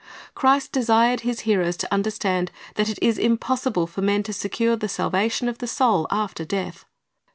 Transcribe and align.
Christ 0.33 0.71
desired 0.71 1.19
His 1.19 1.41
hearers 1.41 1.77
to 1.77 1.93
understand 1.93 2.49
that 2.73 2.89
it 2.89 2.97
is 3.03 3.19
impos 3.19 3.71
sible 3.71 3.87
for 3.87 4.01
men 4.01 4.23
to 4.23 4.33
secure 4.33 4.75
the 4.75 4.89
salvation 4.89 5.47
of 5.47 5.59
the 5.59 5.67
soul 5.67 6.07
after 6.09 6.43
death. 6.43 6.85